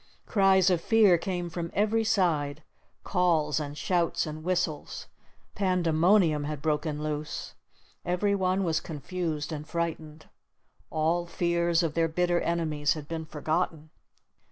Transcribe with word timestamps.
Cries 0.25 0.71
of 0.71 0.81
fear 0.81 1.19
came 1.19 1.47
from 1.47 1.69
every 1.75 2.03
side 2.03 2.63
calls 3.03 3.59
and 3.59 3.77
shouts 3.77 4.25
and 4.25 4.43
whistles. 4.43 5.05
Pandemonium 5.53 6.45
had 6.45 6.59
broken 6.59 7.03
loose. 7.03 7.53
Every 8.03 8.33
one 8.33 8.63
was 8.63 8.79
confused 8.79 9.51
and 9.51 9.69
frightened. 9.69 10.27
All 10.89 11.27
fears 11.27 11.83
of 11.83 11.93
their 11.93 12.07
bitter 12.07 12.39
enemies 12.41 12.93
had 12.95 13.07
been 13.07 13.25
forgotten. 13.27 13.91